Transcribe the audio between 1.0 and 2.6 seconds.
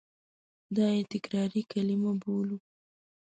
تکراري کلیمه بولو.